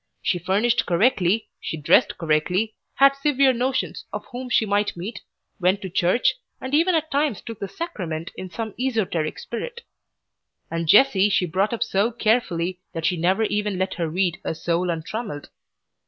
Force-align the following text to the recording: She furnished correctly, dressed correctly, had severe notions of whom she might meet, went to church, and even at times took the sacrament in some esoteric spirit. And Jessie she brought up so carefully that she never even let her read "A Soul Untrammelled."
She 0.23 0.39
furnished 0.39 0.87
correctly, 0.87 1.47
dressed 1.83 2.17
correctly, 2.17 2.73
had 2.95 3.15
severe 3.15 3.53
notions 3.53 4.03
of 4.11 4.25
whom 4.31 4.49
she 4.49 4.65
might 4.65 4.97
meet, 4.97 5.21
went 5.59 5.83
to 5.83 5.91
church, 5.91 6.33
and 6.59 6.73
even 6.73 6.95
at 6.95 7.11
times 7.11 7.39
took 7.39 7.59
the 7.59 7.67
sacrament 7.67 8.31
in 8.35 8.49
some 8.49 8.73
esoteric 8.79 9.37
spirit. 9.37 9.81
And 10.71 10.87
Jessie 10.87 11.29
she 11.29 11.45
brought 11.45 11.71
up 11.71 11.83
so 11.83 12.11
carefully 12.11 12.79
that 12.93 13.05
she 13.05 13.15
never 13.15 13.43
even 13.43 13.77
let 13.77 13.93
her 13.93 14.09
read 14.09 14.39
"A 14.43 14.55
Soul 14.55 14.89
Untrammelled." 14.89 15.49